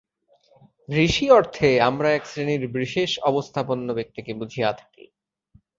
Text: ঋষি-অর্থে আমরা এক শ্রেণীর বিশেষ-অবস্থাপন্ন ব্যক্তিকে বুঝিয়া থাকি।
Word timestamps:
ঋষি-অর্থে 0.89 1.69
আমরা 1.81 2.09
এক 2.11 2.23
শ্রেণীর 2.25 2.63
বিশেষ-অবস্থাপন্ন 2.75 3.87
ব্যক্তিকে 3.93 4.31
বুঝিয়া 4.33 4.69
থাকি। 4.73 5.03